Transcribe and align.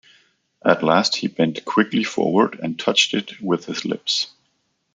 At 0.65 0.81
last 0.81 1.17
he 1.17 1.27
bent 1.27 1.63
quickly 1.63 2.03
forward 2.03 2.57
and 2.59 2.79
touched 2.79 3.13
it 3.13 3.39
with 3.39 3.65
his 3.65 3.85
lips. 3.85 4.33